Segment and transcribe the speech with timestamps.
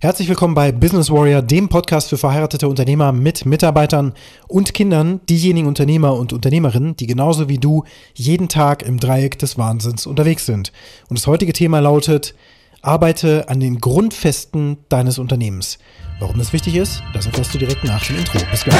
[0.00, 4.12] Herzlich willkommen bei Business Warrior, dem Podcast für verheiratete Unternehmer mit Mitarbeitern
[4.46, 7.82] und Kindern, diejenigen Unternehmer und Unternehmerinnen, die genauso wie du
[8.14, 10.70] jeden Tag im Dreieck des Wahnsinns unterwegs sind.
[11.08, 12.36] Und das heutige Thema lautet,
[12.80, 15.80] arbeite an den Grundfesten deines Unternehmens.
[16.20, 18.38] Warum das wichtig ist, das erfährst du direkt nach dem Intro.
[18.52, 18.78] Bis gleich.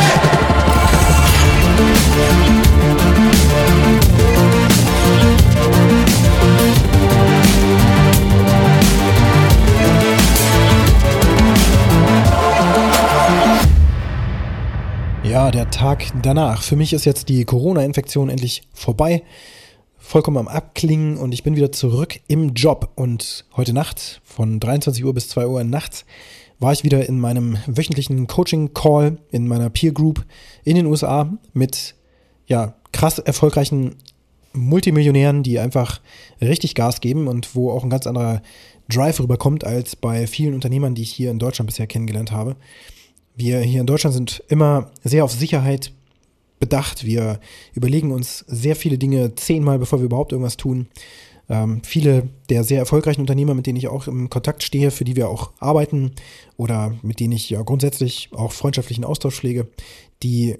[15.52, 16.62] Der Tag danach.
[16.62, 19.22] Für mich ist jetzt die Corona-Infektion endlich vorbei,
[19.96, 22.90] vollkommen am Abklingen und ich bin wieder zurück im Job.
[22.96, 26.04] Und heute Nacht von 23 Uhr bis 2 Uhr nachts
[26.58, 30.26] war ich wieder in meinem wöchentlichen Coaching-Call in meiner Peer Group
[30.64, 31.94] in den USA mit
[32.46, 33.96] ja, krass erfolgreichen
[34.52, 36.02] Multimillionären, die einfach
[36.42, 38.42] richtig Gas geben und wo auch ein ganz anderer
[38.90, 42.56] Drive rüberkommt als bei vielen Unternehmern, die ich hier in Deutschland bisher kennengelernt habe.
[43.38, 45.92] Wir hier in Deutschland sind immer sehr auf Sicherheit
[46.58, 47.04] bedacht.
[47.04, 47.38] Wir
[47.72, 50.88] überlegen uns sehr viele Dinge zehnmal, bevor wir überhaupt irgendwas tun.
[51.48, 55.14] Ähm, viele der sehr erfolgreichen Unternehmer, mit denen ich auch im Kontakt stehe, für die
[55.14, 56.16] wir auch arbeiten
[56.56, 59.68] oder mit denen ich ja grundsätzlich auch freundschaftlichen Austausch pflege,
[60.24, 60.56] die,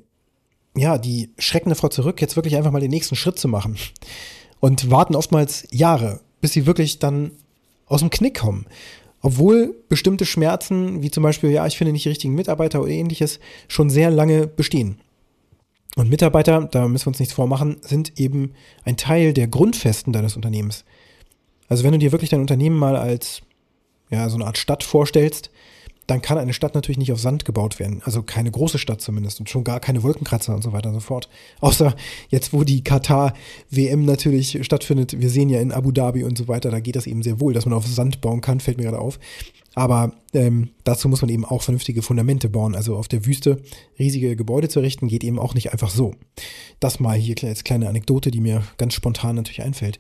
[0.77, 3.77] ja, die schrecken davor zurück, jetzt wirklich einfach mal den nächsten Schritt zu machen
[4.61, 7.33] und warten oftmals Jahre, bis sie wirklich dann
[7.87, 8.67] aus dem Knick kommen.
[9.21, 13.41] Obwohl bestimmte Schmerzen, wie zum Beispiel, ja, ich finde nicht die richtigen Mitarbeiter oder ähnliches,
[13.67, 15.01] schon sehr lange bestehen.
[15.97, 18.53] Und Mitarbeiter, da müssen wir uns nichts vormachen, sind eben
[18.85, 20.85] ein Teil der Grundfesten deines Unternehmens.
[21.69, 23.43] Also wenn du dir wirklich dein Unternehmen mal als
[24.11, 25.51] ja, so eine Art Stadt vorstellst,
[26.09, 28.01] dann kann eine Stadt natürlich nicht auf Sand gebaut werden.
[28.03, 31.01] Also keine große Stadt zumindest und schon gar keine Wolkenkratzer und so weiter und so
[31.01, 31.29] fort.
[31.61, 31.95] Außer
[32.31, 35.21] jetzt, wo die Katar-WM natürlich stattfindet.
[35.21, 37.53] Wir sehen ja in Abu Dhabi und so weiter, da geht das eben sehr wohl,
[37.53, 39.21] dass man auf Sand bauen kann, fällt mir gerade auf.
[39.75, 42.75] Aber ähm, dazu muss man eben auch vernünftige Fundamente bauen.
[42.75, 43.63] Also auf der Wüste
[43.99, 46.15] riesige Gebäude zu errichten, geht eben auch nicht einfach so.
[46.81, 49.99] Das mal hier als kleine Anekdote, die mir ganz spontan natürlich einfällt.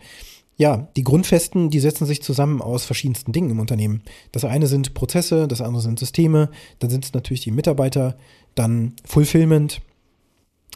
[0.59, 4.03] Ja, die Grundfesten, die setzen sich zusammen aus verschiedensten Dingen im Unternehmen.
[4.33, 8.19] Das eine sind Prozesse, das andere sind Systeme, dann sind es natürlich die Mitarbeiter,
[8.57, 9.81] dann Fulfillment,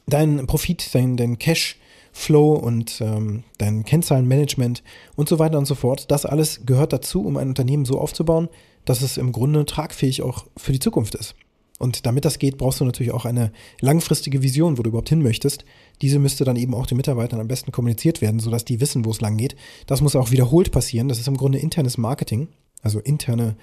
[0.06, 1.80] dein Profit, dein, dein Cash,
[2.12, 4.84] Flow und ähm, dein Kennzahlenmanagement
[5.16, 6.10] und so weiter und so fort.
[6.12, 8.48] Das alles gehört dazu, um ein Unternehmen so aufzubauen,
[8.84, 11.34] dass es im Grunde tragfähig auch für die Zukunft ist.
[11.82, 13.50] Und damit das geht, brauchst du natürlich auch eine
[13.80, 15.64] langfristige Vision, wo du überhaupt hin möchtest.
[16.00, 19.10] Diese müsste dann eben auch den Mitarbeitern am besten kommuniziert werden, sodass die wissen, wo
[19.10, 19.56] es lang geht.
[19.88, 21.08] Das muss auch wiederholt passieren.
[21.08, 22.46] Das ist im Grunde internes Marketing,
[22.82, 23.56] also interne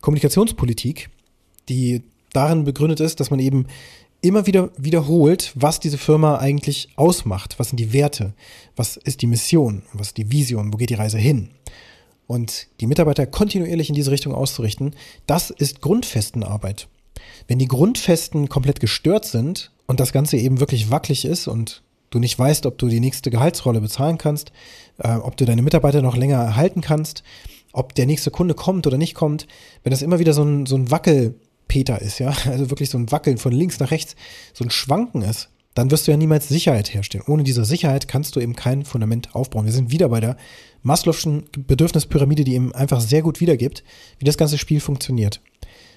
[0.00, 1.10] Kommunikationspolitik,
[1.68, 2.00] die
[2.32, 3.66] darin begründet ist, dass man eben
[4.22, 7.58] immer wieder wiederholt, was diese Firma eigentlich ausmacht.
[7.58, 8.32] Was sind die Werte?
[8.76, 9.82] Was ist die Mission?
[9.92, 10.72] Was ist die Vision?
[10.72, 11.50] Wo geht die Reise hin?
[12.26, 14.94] Und die Mitarbeiter kontinuierlich in diese Richtung auszurichten,
[15.26, 16.88] das ist Grundfestenarbeit.
[17.48, 22.18] Wenn die Grundfesten komplett gestört sind und das Ganze eben wirklich wackelig ist und du
[22.18, 24.52] nicht weißt, ob du die nächste Gehaltsrolle bezahlen kannst,
[24.98, 27.22] äh, ob du deine Mitarbeiter noch länger erhalten kannst,
[27.72, 29.46] ob der nächste Kunde kommt oder nicht kommt,
[29.82, 33.10] wenn das immer wieder so ein, so ein Wackelpeter ist, ja, also wirklich so ein
[33.10, 34.14] Wackeln von links nach rechts,
[34.52, 37.24] so ein Schwanken ist, dann wirst du ja niemals Sicherheit herstellen.
[37.26, 39.64] Ohne diese Sicherheit kannst du eben kein Fundament aufbauen.
[39.64, 40.36] Wir sind wieder bei der
[40.84, 43.82] Maslow'schen Bedürfnispyramide, die eben einfach sehr gut wiedergibt,
[44.18, 45.40] wie das ganze Spiel funktioniert.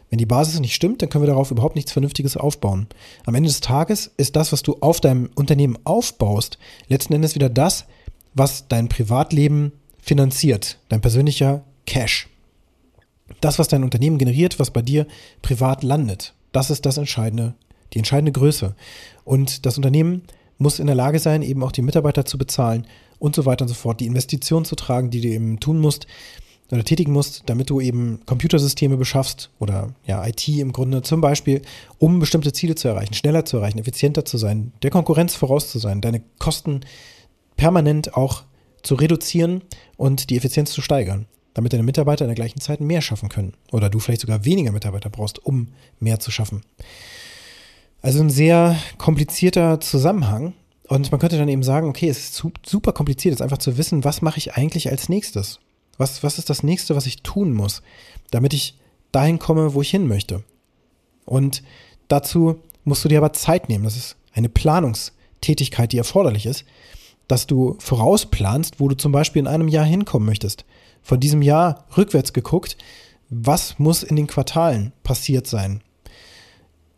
[0.09, 2.87] Wenn die Basis nicht stimmt, dann können wir darauf überhaupt nichts Vernünftiges aufbauen.
[3.25, 6.57] Am Ende des Tages ist das, was du auf deinem Unternehmen aufbaust,
[6.87, 7.85] letzten Endes wieder das,
[8.33, 12.29] was dein Privatleben finanziert, dein persönlicher Cash.
[13.41, 15.07] Das, was dein Unternehmen generiert, was bei dir
[15.41, 17.55] privat landet, das ist das entscheidende,
[17.93, 18.75] die entscheidende Größe.
[19.23, 20.21] Und das Unternehmen
[20.57, 22.85] muss in der Lage sein, eben auch die Mitarbeiter zu bezahlen
[23.19, 26.07] und so weiter und so fort, die Investitionen zu tragen, die du eben tun musst,
[26.71, 31.61] oder tätigen musst, damit du eben Computersysteme beschaffst oder ja, IT im Grunde zum Beispiel,
[31.99, 35.79] um bestimmte Ziele zu erreichen, schneller zu erreichen, effizienter zu sein, der Konkurrenz voraus zu
[35.79, 36.81] sein, deine Kosten
[37.55, 38.43] permanent auch
[38.81, 39.61] zu reduzieren
[39.97, 43.53] und die Effizienz zu steigern, damit deine Mitarbeiter in der gleichen Zeit mehr schaffen können
[43.71, 45.69] oder du vielleicht sogar weniger Mitarbeiter brauchst, um
[45.99, 46.61] mehr zu schaffen.
[48.01, 50.53] Also ein sehr komplizierter Zusammenhang
[50.87, 54.03] und man könnte dann eben sagen, okay, es ist super kompliziert, jetzt einfach zu wissen,
[54.03, 55.59] was mache ich eigentlich als nächstes?
[55.97, 57.81] Was, was ist das nächste, was ich tun muss,
[58.31, 58.77] damit ich
[59.11, 60.43] dahin komme, wo ich hin möchte?
[61.25, 61.63] Und
[62.07, 63.83] dazu musst du dir aber Zeit nehmen.
[63.83, 66.65] Das ist eine Planungstätigkeit, die erforderlich ist,
[67.27, 70.65] dass du vorausplanst, wo du zum Beispiel in einem Jahr hinkommen möchtest.
[71.01, 72.77] Von diesem Jahr rückwärts geguckt,
[73.29, 75.81] was muss in den Quartalen passiert sein?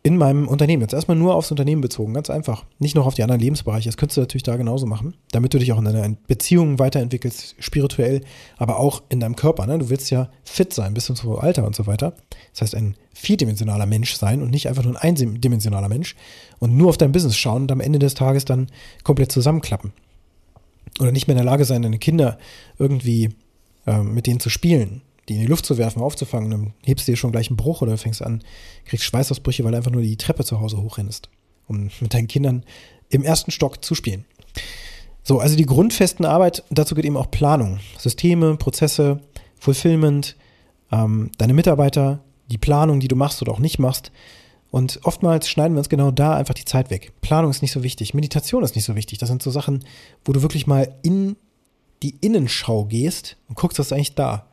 [0.08, 0.80] In meinem Unternehmen.
[0.80, 2.64] Jetzt erstmal nur aufs Unternehmen bezogen, ganz einfach.
[2.78, 3.90] Nicht noch auf die anderen Lebensbereiche.
[3.90, 7.56] Das könntest du natürlich da genauso machen, damit du dich auch in deiner Beziehung weiterentwickelst,
[7.58, 8.22] spirituell,
[8.56, 9.66] aber auch in deinem Körper.
[9.66, 9.78] Ne?
[9.78, 12.14] Du willst ja fit sein bis zum Alter und so weiter.
[12.52, 16.16] Das heißt, ein vierdimensionaler Mensch sein und nicht einfach nur ein eindimensionaler Mensch
[16.58, 18.68] und nur auf dein Business schauen und am Ende des Tages dann
[19.04, 19.92] komplett zusammenklappen.
[21.00, 22.38] Oder nicht mehr in der Lage sein, deine Kinder
[22.78, 23.28] irgendwie
[23.86, 27.12] äh, mit denen zu spielen die in die Luft zu werfen, aufzufangen, dann hebst du
[27.12, 28.42] dir schon gleich einen Bruch oder fängst an,
[28.84, 31.28] kriegst Schweißausbrüche, weil du einfach nur die Treppe zu Hause hochrennst,
[31.66, 32.64] um mit deinen Kindern
[33.10, 34.24] im ersten Stock zu spielen.
[35.22, 37.80] So, also die grundfesten Arbeit, dazu geht eben auch Planung.
[37.98, 39.20] Systeme, Prozesse,
[39.58, 40.36] Fulfillment,
[40.90, 42.20] ähm, deine Mitarbeiter,
[42.50, 44.10] die Planung, die du machst oder auch nicht machst.
[44.70, 47.12] Und oftmals schneiden wir uns genau da einfach die Zeit weg.
[47.20, 49.18] Planung ist nicht so wichtig, Meditation ist nicht so wichtig.
[49.18, 49.84] Das sind so Sachen,
[50.24, 51.36] wo du wirklich mal in
[52.02, 54.47] die Innenschau gehst und guckst, was ist eigentlich da.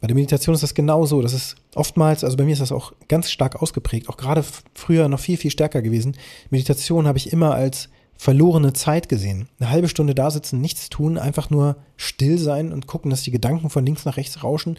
[0.00, 1.20] Bei der Meditation ist das genauso.
[1.20, 4.44] Das ist oftmals, also bei mir ist das auch ganz stark ausgeprägt, auch gerade
[4.74, 6.16] früher noch viel, viel stärker gewesen.
[6.48, 9.48] Meditation habe ich immer als verlorene Zeit gesehen.
[9.58, 13.30] Eine halbe Stunde da sitzen, nichts tun, einfach nur still sein und gucken, dass die
[13.30, 14.78] Gedanken von links nach rechts rauschen,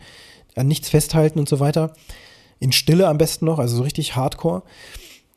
[0.56, 1.94] an nichts festhalten und so weiter.
[2.60, 4.64] In Stille am besten noch, also so richtig hardcore.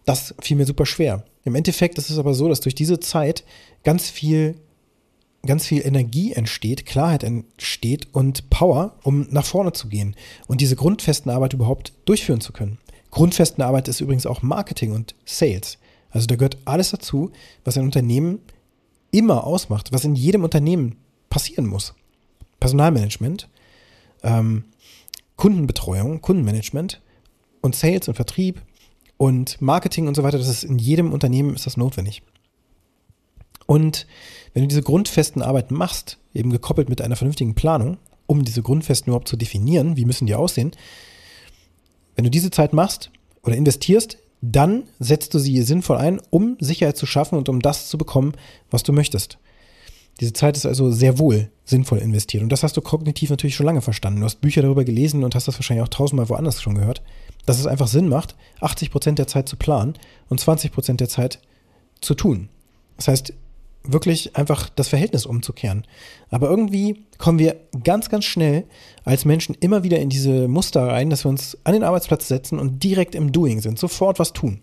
[0.04, 1.24] Das fiel mir super schwer.
[1.44, 3.44] Im Endeffekt ist es aber so, dass durch diese Zeit
[3.84, 4.56] ganz viel
[5.46, 10.76] ganz viel Energie entsteht, Klarheit entsteht und Power, um nach vorne zu gehen und diese
[10.76, 12.78] grundfesten Arbeit überhaupt durchführen zu können.
[13.10, 15.78] Grundfesten Arbeit ist übrigens auch Marketing und Sales.
[16.10, 17.30] Also da gehört alles dazu,
[17.64, 18.40] was ein Unternehmen
[19.10, 20.96] immer ausmacht, was in jedem Unternehmen
[21.30, 21.94] passieren muss.
[22.60, 23.48] Personalmanagement,
[24.22, 24.64] ähm,
[25.36, 27.00] Kundenbetreuung, Kundenmanagement
[27.60, 28.62] und Sales und Vertrieb
[29.16, 32.22] und Marketing und so weiter, das ist in jedem Unternehmen ist das notwendig.
[33.66, 34.06] Und
[34.52, 39.10] wenn du diese grundfesten Arbeiten machst, eben gekoppelt mit einer vernünftigen Planung, um diese Grundfesten
[39.10, 40.72] überhaupt zu definieren, wie müssen die aussehen,
[42.16, 43.10] wenn du diese Zeit machst
[43.42, 47.88] oder investierst, dann setzt du sie sinnvoll ein, um Sicherheit zu schaffen und um das
[47.88, 48.32] zu bekommen,
[48.70, 49.38] was du möchtest.
[50.20, 52.42] Diese Zeit ist also sehr wohl sinnvoll investiert.
[52.42, 54.20] Und das hast du kognitiv natürlich schon lange verstanden.
[54.20, 57.02] Du hast Bücher darüber gelesen und hast das wahrscheinlich auch tausendmal woanders schon gehört,
[57.46, 59.94] dass es einfach Sinn macht, 80 Prozent der Zeit zu planen
[60.28, 61.40] und 20 Prozent der Zeit
[62.00, 62.48] zu tun.
[62.96, 63.32] Das heißt,
[63.86, 65.86] wirklich einfach das Verhältnis umzukehren.
[66.30, 68.64] Aber irgendwie kommen wir ganz, ganz schnell
[69.04, 72.58] als Menschen immer wieder in diese Muster rein, dass wir uns an den Arbeitsplatz setzen
[72.58, 74.60] und direkt im Doing sind, sofort was tun,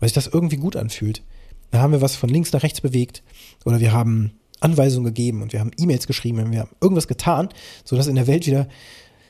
[0.00, 1.22] weil sich das irgendwie gut anfühlt.
[1.70, 3.22] Da haben wir was von links nach rechts bewegt
[3.64, 7.48] oder wir haben Anweisungen gegeben und wir haben E-Mails geschrieben, wir haben irgendwas getan,
[7.84, 8.68] sodass in der Welt wieder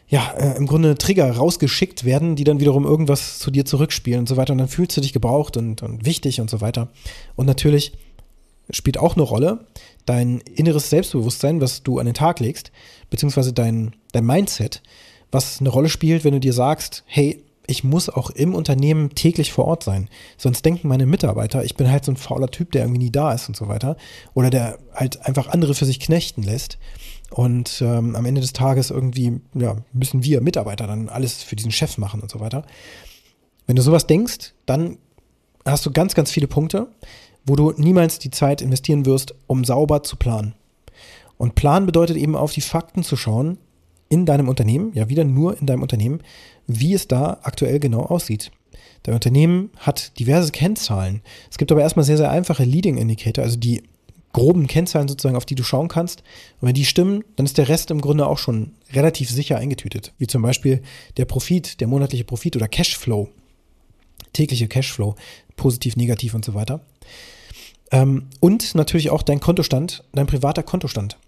[0.08, 4.28] ja, äh, im Grunde Trigger rausgeschickt werden, die dann wiederum irgendwas zu dir zurückspielen und
[4.28, 4.52] so weiter.
[4.52, 6.88] Und dann fühlst du dich gebraucht und, und wichtig und so weiter.
[7.34, 7.92] Und natürlich
[8.70, 9.66] spielt auch eine Rolle.
[10.04, 12.72] Dein inneres Selbstbewusstsein, was du an den Tag legst,
[13.10, 14.82] beziehungsweise dein, dein Mindset,
[15.32, 19.52] was eine Rolle spielt, wenn du dir sagst, hey, ich muss auch im Unternehmen täglich
[19.52, 20.08] vor Ort sein.
[20.36, 23.32] Sonst denken meine Mitarbeiter, ich bin halt so ein fauler Typ, der irgendwie nie da
[23.32, 23.96] ist und so weiter.
[24.34, 26.78] Oder der halt einfach andere für sich knechten lässt.
[27.30, 31.72] Und ähm, am Ende des Tages irgendwie, ja, müssen wir Mitarbeiter dann alles für diesen
[31.72, 32.64] Chef machen und so weiter.
[33.66, 34.98] Wenn du sowas denkst, dann
[35.64, 36.86] hast du ganz, ganz viele Punkte
[37.46, 40.54] wo du niemals die Zeit investieren wirst, um sauber zu planen.
[41.38, 43.58] Und Plan bedeutet eben auf die Fakten zu schauen
[44.08, 46.20] in deinem Unternehmen, ja wieder nur in deinem Unternehmen,
[46.66, 48.50] wie es da aktuell genau aussieht.
[49.02, 51.22] Dein Unternehmen hat diverse Kennzahlen.
[51.50, 53.82] Es gibt aber erstmal sehr, sehr einfache Leading Indicator, also die
[54.32, 56.22] groben Kennzahlen sozusagen, auf die du schauen kannst.
[56.60, 60.12] Und wenn die stimmen, dann ist der Rest im Grunde auch schon relativ sicher eingetütet.
[60.18, 60.82] Wie zum Beispiel
[61.16, 63.28] der Profit, der monatliche Profit oder Cashflow,
[64.32, 65.14] tägliche Cashflow,
[65.56, 66.80] positiv, negativ und so weiter.
[67.90, 71.18] Ähm, und natürlich auch dein Kontostand, dein privater Kontostand.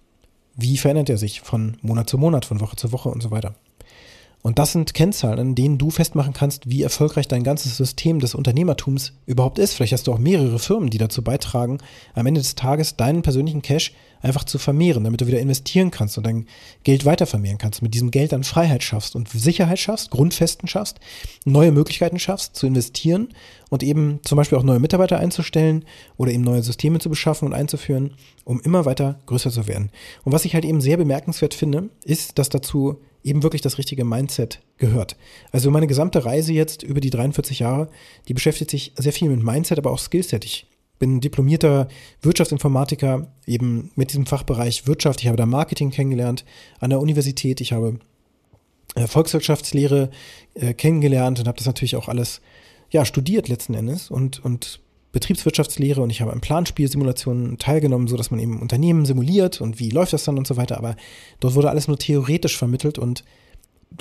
[0.57, 3.55] Wie verändert er sich von Monat zu Monat, von Woche zu Woche und so weiter?
[4.43, 8.35] Und das sind Kennzahlen, an denen du festmachen kannst, wie erfolgreich dein ganzes System des
[8.35, 9.75] Unternehmertums überhaupt ist.
[9.75, 11.79] Vielleicht hast du auch mehrere Firmen, die dazu beitragen,
[12.15, 16.19] am Ende des Tages deinen persönlichen Cash einfach zu vermehren, damit du wieder investieren kannst
[16.19, 16.47] und dein
[16.85, 17.83] Geld weiter vermehren kannst.
[17.83, 20.99] Mit diesem Geld dann Freiheit schaffst und Sicherheit schaffst, Grundfesten schaffst,
[21.45, 23.29] neue Möglichkeiten schaffst zu investieren
[23.71, 25.85] und eben zum Beispiel auch neue Mitarbeiter einzustellen
[26.17, 29.91] oder eben neue Systeme zu beschaffen und einzuführen, um immer weiter größer zu werden.
[30.25, 34.05] Und was ich halt eben sehr bemerkenswert finde, ist, dass dazu eben wirklich das richtige
[34.05, 35.17] Mindset gehört.
[35.53, 37.89] Also meine gesamte Reise jetzt über die 43 Jahre,
[38.27, 40.45] die beschäftigt sich sehr viel mit Mindset, aber auch Skillset.
[40.45, 40.67] Ich
[40.99, 41.89] bin diplomierter
[42.23, 45.21] Wirtschaftsinformatiker, eben mit diesem Fachbereich Wirtschaft.
[45.21, 46.45] Ich habe da Marketing kennengelernt
[46.81, 47.61] an der Universität.
[47.61, 47.99] Ich habe
[48.95, 50.11] äh, Volkswirtschaftslehre
[50.55, 52.41] äh, kennengelernt und habe das natürlich auch alles
[52.91, 54.81] ja, studiert letzten Endes und, und
[55.13, 59.91] Betriebswirtschaftslehre und ich habe an Planspielsimulationen teilgenommen, so dass man eben Unternehmen simuliert und wie
[59.91, 60.77] läuft das dann und so weiter.
[60.77, 60.97] Aber
[61.41, 63.25] dort wurde alles nur theoretisch vermittelt und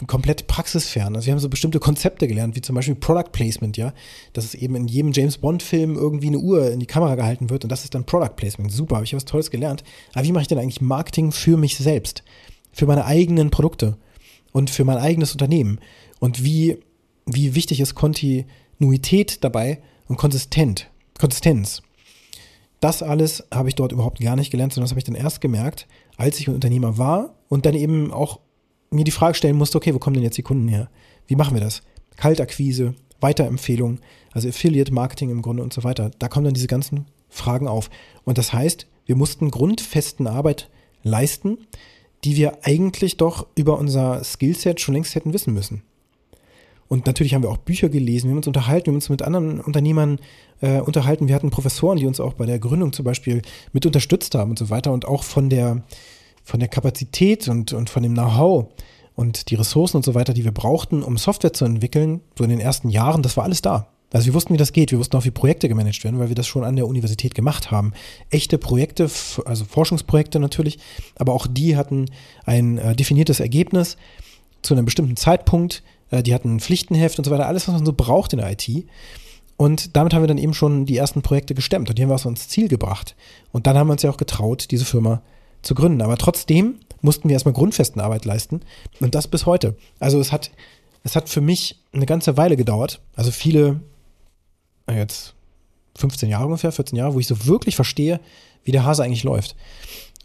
[0.06, 1.15] komplett praxisfern.
[1.15, 3.94] Also wir haben so bestimmte Konzepte gelernt, wie zum Beispiel Product Placement, ja.
[4.34, 7.63] Dass es eben in jedem James Bond-Film irgendwie eine Uhr in die Kamera gehalten wird
[7.63, 8.72] und das ist dann Product Placement.
[8.72, 9.84] Super, habe ich was Tolles gelernt.
[10.13, 12.24] Aber wie mache ich denn eigentlich Marketing für mich selbst?
[12.72, 13.98] Für meine eigenen Produkte
[14.51, 15.79] und für mein eigenes Unternehmen?
[16.20, 16.77] Und wie,
[17.25, 21.82] wie wichtig ist Kontinuität dabei und konsistent, Konsistenz?
[22.79, 25.41] Das alles habe ich dort überhaupt gar nicht gelernt, sondern das habe ich dann erst
[25.41, 28.39] gemerkt, als ich ein Unternehmer war und dann eben auch
[28.89, 30.89] mir die Frage stellen musste, okay, wo kommen denn jetzt die Kunden her?
[31.27, 31.82] Wie machen wir das?
[32.15, 34.00] Kaltakquise, Weiterempfehlung,
[34.32, 36.12] also Affiliate Marketing im Grunde und so weiter.
[36.20, 37.89] Da kommen dann diese ganzen Fragen auf.
[38.24, 40.70] Und das heißt, wir mussten grundfesten Arbeit
[41.03, 41.58] leisten,
[42.24, 45.84] die wir eigentlich doch über unser Skillset schon längst hätten wissen müssen.
[46.88, 49.22] Und natürlich haben wir auch Bücher gelesen, wir haben uns unterhalten, wir haben uns mit
[49.22, 50.20] anderen Unternehmern
[50.62, 51.27] äh, unterhalten.
[51.27, 53.41] Wir hatten Professoren, die uns auch bei der Gründung zum Beispiel
[53.74, 54.94] mit unterstützt haben und so weiter.
[54.94, 55.84] Und auch von der,
[56.47, 58.67] von der Kapazität und, und von dem Know-how
[59.15, 62.49] und die Ressourcen und so weiter, die wir brauchten, um Software zu entwickeln, so in
[62.49, 63.89] den ersten Jahren, das war alles da.
[64.13, 64.91] Also wir wussten, wie das geht.
[64.91, 67.69] Wir wussten auch, wie Projekte gemanagt werden, weil wir das schon an der Universität gemacht
[67.69, 67.91] haben.
[68.29, 69.11] Echte Projekte,
[69.43, 70.79] also Forschungsprojekte natürlich,
[71.17, 72.05] aber auch die hatten
[72.45, 73.97] ein äh, definiertes Ergebnis
[74.61, 75.83] zu einem bestimmten Zeitpunkt.
[76.11, 78.49] Äh, die hatten ein Pflichtenheft und so weiter, alles, was man so braucht in der
[78.49, 78.69] IT.
[79.57, 82.17] Und damit haben wir dann eben schon die ersten Projekte gestemmt und die haben wir
[82.17, 83.17] so ins Ziel gebracht.
[83.51, 85.21] Und dann haben wir uns ja auch getraut, diese Firma
[85.75, 86.01] gründen.
[86.01, 88.61] Aber trotzdem mussten wir erstmal grundfesten Arbeit leisten
[88.99, 89.75] und das bis heute.
[89.99, 90.51] Also es hat,
[91.03, 93.01] es hat für mich eine ganze Weile gedauert.
[93.15, 93.81] Also viele,
[94.89, 95.35] jetzt
[95.95, 98.19] 15 Jahre ungefähr, 14 Jahre, wo ich so wirklich verstehe,
[98.63, 99.55] wie der Hase eigentlich läuft.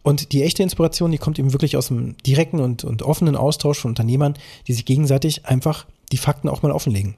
[0.02, 3.78] Und die echte Inspiration, die kommt eben wirklich aus dem direkten und, und offenen Austausch
[3.78, 4.34] von Unternehmern,
[4.66, 7.14] die sich gegenseitig einfach die Fakten auch mal offenlegen.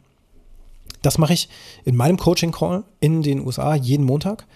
[1.01, 1.49] Das mache ich
[1.85, 4.47] in meinem Coaching-Call in den USA jeden Montag.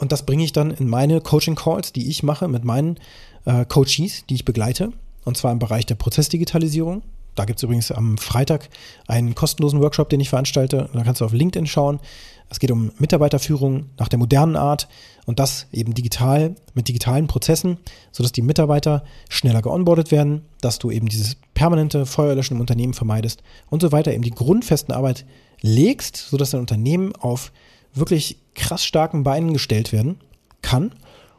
[0.00, 2.96] Und das bringe ich dann in meine Coaching-Calls, die ich mache mit meinen
[3.44, 4.92] äh, Coaches, die ich begleite.
[5.24, 7.02] Und zwar im Bereich der Prozessdigitalisierung.
[7.34, 8.70] Da gibt es übrigens am Freitag
[9.06, 10.88] einen kostenlosen Workshop, den ich veranstalte.
[10.94, 12.00] Da kannst du auf LinkedIn schauen.
[12.48, 14.88] Es geht um Mitarbeiterführung nach der modernen Art
[15.26, 17.76] und das eben digital mit digitalen Prozessen,
[18.10, 23.42] sodass die Mitarbeiter schneller geonboardet werden, dass du eben dieses permanente Feuerlöschen im Unternehmen vermeidest
[23.68, 25.26] und so weiter, eben die grundfesten Arbeit
[25.60, 27.52] legst, sodass dein Unternehmen auf
[27.94, 30.18] wirklich krass starken Beinen gestellt werden
[30.62, 30.94] kann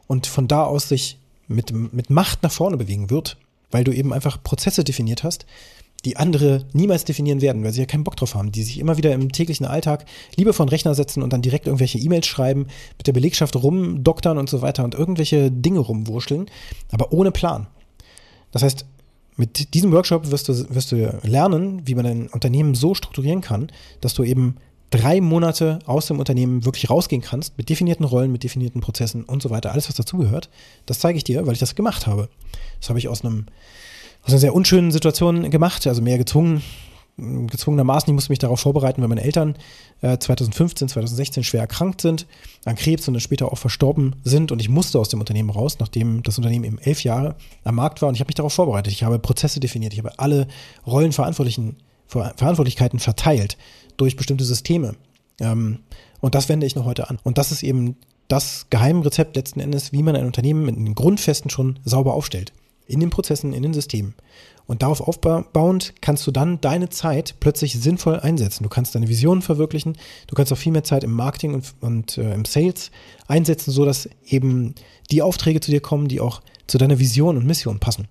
[0.06, 1.18] und von da aus sich
[1.48, 3.36] mit, mit Macht nach vorne bewegen wird,
[3.70, 5.46] weil du eben einfach Prozesse definiert hast,
[6.04, 8.96] die andere niemals definieren werden, weil sie ja keinen Bock drauf haben, die sich immer
[8.96, 10.04] wieder im täglichen Alltag
[10.36, 12.66] lieber von Rechner setzen und dann direkt irgendwelche E-Mails schreiben,
[12.98, 16.46] mit der Belegschaft rumdoktern und so weiter und irgendwelche Dinge rumwurschteln,
[16.90, 17.68] aber ohne Plan.
[18.50, 18.84] Das heißt,
[19.36, 23.68] mit diesem Workshop wirst du, wirst du lernen, wie man ein Unternehmen so strukturieren kann,
[24.00, 24.56] dass du eben
[24.92, 29.42] drei Monate aus dem Unternehmen wirklich rausgehen kannst, mit definierten Rollen, mit definierten Prozessen und
[29.42, 30.48] so weiter, alles, was dazugehört.
[30.86, 32.28] Das zeige ich dir, weil ich das gemacht habe.
[32.78, 33.46] Das habe ich aus einem
[34.22, 36.62] aus einer sehr unschönen Situation gemacht, also mehr gezwungen,
[37.16, 38.08] gezwungenermaßen.
[38.08, 39.56] Ich musste mich darauf vorbereiten, weil meine Eltern
[40.00, 42.26] äh, 2015, 2016 schwer erkrankt sind,
[42.64, 45.78] an Krebs und dann später auch verstorben sind und ich musste aus dem Unternehmen raus,
[45.80, 47.34] nachdem das Unternehmen eben elf Jahre
[47.64, 48.92] am Markt war und ich habe mich darauf vorbereitet.
[48.92, 50.46] Ich habe Prozesse definiert, ich habe alle
[50.86, 53.56] Rollenverantwortlichen Verantwortlichkeiten verteilt
[54.02, 54.96] durch bestimmte Systeme.
[55.40, 55.78] Ähm,
[56.20, 57.18] und das wende ich noch heute an.
[57.22, 57.96] Und das ist eben
[58.28, 62.52] das Geheimrezept letzten Endes, wie man ein Unternehmen mit den Grundfesten schon sauber aufstellt
[62.86, 64.14] in den Prozessen, in den Systemen.
[64.66, 68.64] Und darauf aufbauend kannst du dann deine Zeit plötzlich sinnvoll einsetzen.
[68.64, 72.18] Du kannst deine Visionen verwirklichen, du kannst auch viel mehr Zeit im Marketing und, und
[72.18, 72.90] äh, im Sales
[73.28, 74.74] einsetzen, sodass eben
[75.10, 78.08] die Aufträge zu dir kommen, die auch zu deiner Vision und Mission passen.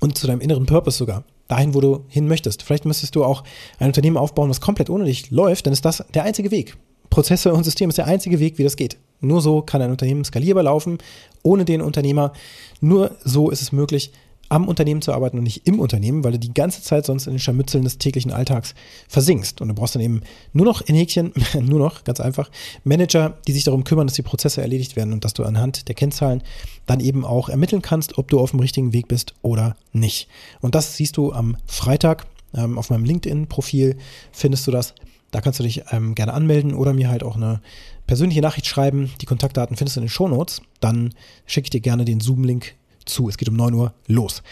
[0.00, 1.24] Und zu deinem inneren Purpose sogar.
[1.48, 2.62] Dahin, wo du hin möchtest.
[2.62, 3.42] Vielleicht müsstest du auch
[3.78, 6.76] ein Unternehmen aufbauen, was komplett ohne dich läuft, dann ist das der einzige Weg.
[7.10, 8.98] Prozesse und System ist der einzige Weg, wie das geht.
[9.20, 10.98] Nur so kann ein Unternehmen skalierbar laufen,
[11.42, 12.32] ohne den Unternehmer.
[12.80, 14.12] Nur so ist es möglich,
[14.48, 17.34] am Unternehmen zu arbeiten und nicht im Unternehmen, weil du die ganze Zeit sonst in
[17.34, 18.74] den Scharmützeln des täglichen Alltags
[19.08, 19.60] versinkst.
[19.60, 22.50] Und du brauchst dann eben nur noch in Häkchen, nur noch, ganz einfach,
[22.84, 25.94] Manager, die sich darum kümmern, dass die Prozesse erledigt werden und dass du anhand der
[25.94, 26.42] Kennzahlen
[26.86, 30.28] dann eben auch ermitteln kannst, ob du auf dem richtigen Weg bist oder nicht.
[30.60, 33.96] Und das siehst du am Freitag ähm, auf meinem LinkedIn-Profil,
[34.32, 34.94] findest du das.
[35.30, 37.60] Da kannst du dich ähm, gerne anmelden oder mir halt auch eine
[38.06, 39.10] persönliche Nachricht schreiben.
[39.20, 40.62] Die Kontaktdaten findest du in den Shownotes.
[40.80, 41.12] Dann
[41.44, 42.74] schicke ich dir gerne den Zoom-Link
[43.08, 43.28] zu.
[43.28, 44.42] Es geht um 9 Uhr los.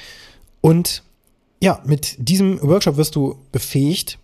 [0.61, 1.03] Und
[1.61, 4.19] ja, mit diesem Workshop wirst du befähigt,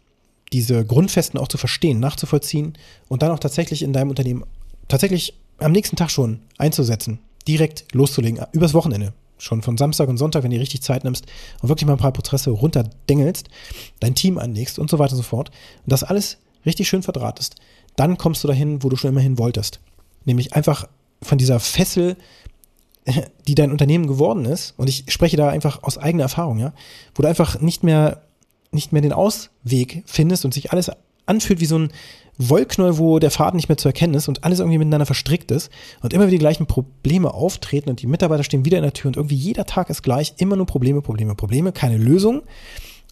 [0.52, 2.74] diese Grundfesten auch zu verstehen, nachzuvollziehen
[3.08, 4.44] und dann auch tatsächlich in deinem Unternehmen
[4.88, 9.14] tatsächlich am nächsten Tag schon einzusetzen, direkt loszulegen, übers Wochenende.
[9.38, 11.26] Schon von Samstag und Sonntag, wenn du richtig Zeit nimmst
[11.60, 13.48] und wirklich mal ein paar Prozesse runterdengelst,
[13.98, 15.48] dein Team anlegst und so weiter und so fort.
[15.48, 17.56] Und das alles richtig schön verdrahtest,
[17.96, 19.80] dann kommst du dahin, wo du schon immer hin wolltest.
[20.24, 20.86] Nämlich einfach
[21.22, 22.16] von dieser Fessel
[23.48, 26.72] die dein Unternehmen geworden ist, und ich spreche da einfach aus eigener Erfahrung, ja,
[27.14, 28.22] wo du einfach nicht mehr,
[28.70, 30.90] nicht mehr den Ausweg findest und sich alles
[31.26, 31.92] anfühlt wie so ein
[32.38, 35.70] Wollknäuel, wo der Faden nicht mehr zu erkennen ist und alles irgendwie miteinander verstrickt ist
[36.00, 39.08] und immer wieder die gleichen Probleme auftreten und die Mitarbeiter stehen wieder in der Tür
[39.08, 42.42] und irgendwie jeder Tag ist gleich, immer nur Probleme, Probleme, Probleme, keine Lösung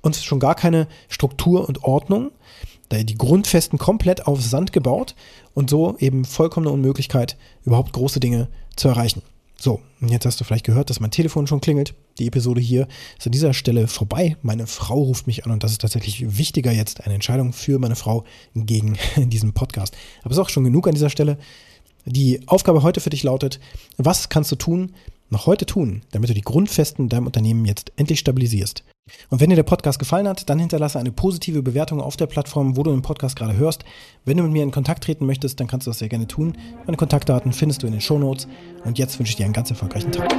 [0.02, 2.30] und schon gar keine Struktur und Ordnung.
[2.88, 5.14] Da die Grundfesten komplett auf Sand gebaut
[5.54, 9.22] und so eben vollkommene Unmöglichkeit, überhaupt große Dinge zu erreichen.
[9.62, 11.92] So, jetzt hast du vielleicht gehört, dass mein Telefon schon klingelt.
[12.18, 12.88] Die Episode hier
[13.18, 14.38] ist an dieser Stelle vorbei.
[14.40, 17.94] Meine Frau ruft mich an und das ist tatsächlich wichtiger jetzt, eine Entscheidung für meine
[17.94, 18.24] Frau
[18.54, 19.94] gegen diesen Podcast.
[20.22, 21.36] Aber es ist auch schon genug an dieser Stelle.
[22.06, 23.60] Die Aufgabe heute für dich lautet,
[23.98, 24.94] was kannst du tun,
[25.28, 28.82] noch heute tun, damit du die Grundfesten in deinem Unternehmen jetzt endlich stabilisierst?
[29.28, 32.76] Und wenn dir der Podcast gefallen hat, dann hinterlasse eine positive Bewertung auf der Plattform,
[32.76, 33.84] wo du den Podcast gerade hörst.
[34.24, 36.56] Wenn du mit mir in Kontakt treten möchtest, dann kannst du das sehr gerne tun.
[36.86, 38.48] Meine Kontaktdaten findest du in den Shownotes.
[38.84, 40.30] Und jetzt wünsche ich dir einen ganz erfolgreichen Tag.